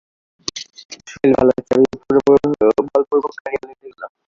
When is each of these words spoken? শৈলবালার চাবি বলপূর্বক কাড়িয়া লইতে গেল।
শৈলবালার 1.07 1.59
চাবি 1.67 1.85
বলপূর্বক 2.87 3.33
কাড়িয়া 3.37 3.63
লইতে 3.63 3.87
গেল। 3.89 4.03